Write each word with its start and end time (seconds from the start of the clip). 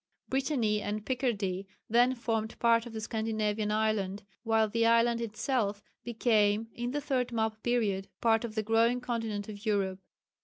Brittany 0.29 0.81
and 0.81 1.05
Picardy 1.05 1.67
then 1.87 2.15
formed 2.15 2.57
part 2.57 2.87
of 2.87 2.93
the 2.93 3.01
Scandinavian 3.01 3.69
island, 3.69 4.23
while 4.41 4.67
the 4.67 4.83
island 4.83 5.21
itself 5.21 5.83
became 6.03 6.69
in 6.73 6.89
the 6.89 7.01
third 7.01 7.31
map 7.31 7.61
period 7.61 8.07
part 8.19 8.43
of 8.43 8.55
the 8.55 8.63
growing 8.63 8.99
continent 8.99 9.47
of 9.47 9.63
Europe. 9.63 9.99